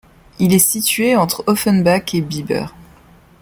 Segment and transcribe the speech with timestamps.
[0.39, 2.73] Il est situé entre Offenbach et Bieber.